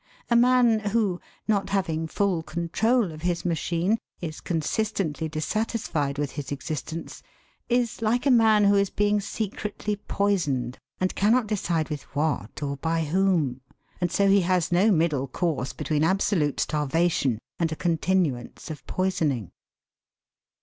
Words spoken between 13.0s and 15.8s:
whom. And so he has no middle course